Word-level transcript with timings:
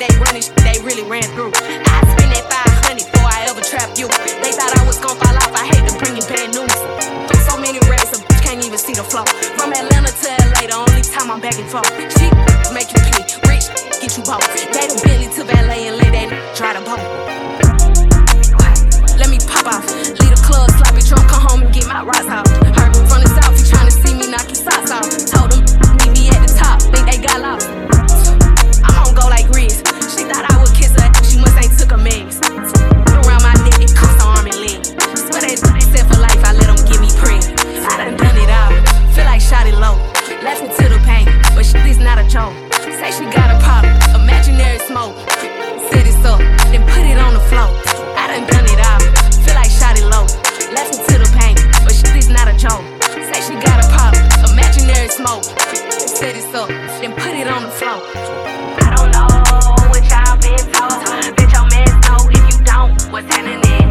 like 0.00 0.08
they 0.08 0.18
running 0.18 0.42
shit 0.42 0.56
they 0.56 0.76
really 0.84 1.04
ran 1.08 1.24
through. 1.32 1.52
I 1.56 1.98
spend 2.16 2.32
that 2.32 2.44
500 2.84 3.00
before 3.00 3.28
I 3.28 3.48
ever 3.48 3.60
trap 3.60 3.96
you. 3.96 4.08
They 4.44 4.52
thought 4.52 4.72
I 4.76 4.84
was 4.84 4.98
gonna 5.00 5.16
fall 5.16 5.36
off, 5.36 5.52
I 5.56 5.64
hate 5.72 5.84
to 5.88 5.94
bring 5.96 6.16
you 6.16 6.24
bad 6.28 6.52
news. 6.52 6.72
Took 7.28 7.40
so 7.48 7.56
many 7.56 7.80
racks, 7.88 8.12
a 8.12 8.20
bitch 8.20 8.42
can't 8.44 8.60
even 8.64 8.78
see 8.78 8.92
the 8.92 9.04
flow. 9.04 9.24
From 9.56 9.72
Atlanta 9.72 10.12
to 10.12 10.28
LA, 10.52 10.68
the 10.68 10.76
only 10.76 11.02
time 11.02 11.30
I'm 11.30 11.40
back 11.40 11.56
and 11.56 11.68
forth. 11.68 11.88
She 12.18 12.28
make 12.72 12.92
you 12.92 13.00
pee, 13.08 13.24
rich 13.48 13.66
get 14.00 14.12
you 14.16 14.24
both. 14.24 14.44
Gave 14.74 14.92
a 14.92 14.96
Bentley 15.00 15.28
to 15.32 15.42
valet 15.44 15.88
and 15.88 15.96
let 15.96 16.12
that 16.12 16.28
dry 16.56 16.72
the 16.76 16.82
boat. 16.84 17.00
Let 19.16 19.30
me 19.30 19.38
pop 19.48 19.66
off, 19.66 19.86
leave 20.20 20.32
the 20.32 20.40
club 20.44 20.68
sloppy 20.76 21.02
drunk, 21.08 21.24
come 21.30 21.42
home 21.48 21.62
and 21.62 21.72
get 21.72 21.86
my 21.88 22.04
rocks 22.04 22.28
off. 22.28 22.45
Floor. 47.48 47.70
I 48.16 48.26
done 48.28 48.46
done 48.46 48.66
it 48.66 48.80
all, 48.90 49.00
feel 49.44 49.54
like 49.54 49.70
shot 49.70 49.98
low. 50.02 50.26
Laughing 50.74 51.00
to 51.06 51.14
the 51.18 51.30
pain, 51.38 51.56
but 51.84 51.94
shit 51.94 52.16
is 52.16 52.28
not 52.28 52.48
a 52.48 52.54
joke. 52.58 52.84
Say 53.30 53.40
she 53.46 53.54
got 53.60 53.82
a 53.82 53.86
problem, 53.94 54.24
imaginary 54.50 55.08
smoke. 55.08 55.44
Set 56.18 56.36
it 56.36 56.54
up, 56.54 56.68
then 57.00 57.12
put 57.12 57.34
it 57.34 57.48
on 57.48 57.62
the 57.62 57.70
floor. 57.70 58.02
I 58.82 58.94
don't 58.96 59.10
know 59.14 59.28
what 59.90 60.02
y'all 60.10 60.36
been 60.42 60.64
told. 60.74 61.36
Bet 61.36 61.52
your 61.52 61.66
man 61.70 61.88
know 62.06 62.20
if 62.30 62.42
you 62.50 62.64
don't, 62.64 62.92
what's 63.12 63.28
happening. 63.34 63.85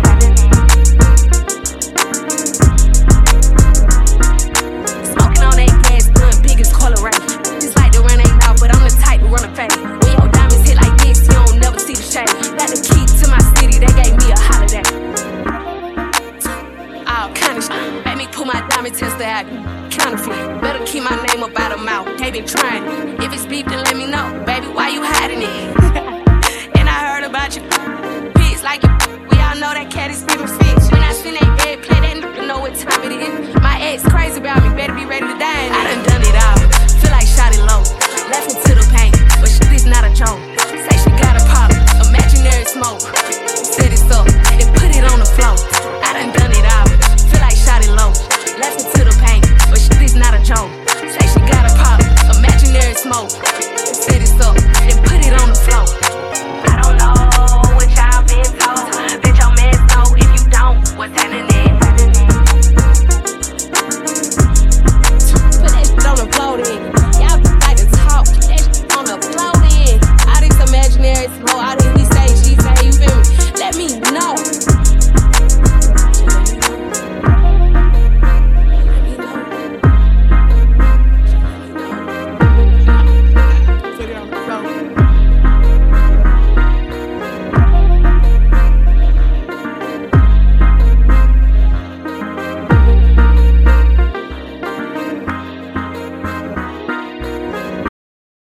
Kinda 17.36 17.62
cunnish. 17.62 18.06
Made 18.06 18.18
me 18.18 18.28
pull 18.32 18.46
my 18.46 18.66
diamond 18.70 18.96
tester 18.96 19.24
out. 19.24 19.46
Counterfeit. 19.92 20.62
Better 20.62 20.84
keep 20.86 21.04
my 21.04 21.16
name 21.28 21.44
up 21.44 21.58
out 21.60 21.72
of 21.72 21.82
mouth. 21.84 22.08
They 22.18 22.32
been 22.32 22.48
trying. 22.48 22.84
If 23.22 23.34
it's 23.34 23.46
beef, 23.46 23.66
then 23.66 23.84
let 23.84 23.96
me 23.96 24.08
know. 24.08 24.44
Baby, 24.46 24.68
why 24.68 24.90
you 24.90 25.02
hiding 25.04 25.42
it? 25.42 26.76
and 26.78 26.90
I 26.90 26.98
heard 27.08 27.24
about 27.24 27.56
you. 27.56 27.62
bitch. 27.62 28.64
like 28.64 28.82
you. 28.84 28.90
We 29.30 29.38
all 29.46 29.56
know 29.56 29.72
that 29.78 29.90
cat 29.92 30.12
is 30.12 30.24
feeding 30.24 30.48
fish. 30.48 30.92
When 30.92 31.04
I 31.04 31.14
spin 31.14 31.36
that 31.36 31.66
egg, 31.68 31.84
play 31.84 32.00
that 32.00 32.16
know 32.48 32.60
what 32.60 32.76
time 32.76 33.12
it 33.12 33.12
is. 33.12 33.56
My 33.62 33.80
ex 33.82 34.04
crazy 34.04 34.40
about 34.40 34.64
me. 34.64 34.70
Better 34.76 34.94
be 34.94 35.06
ready. 35.06 35.25